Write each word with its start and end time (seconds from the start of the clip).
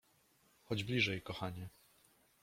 Chodź 0.63 0.83
bliżej, 0.83 1.21
kochanie! 1.21 1.69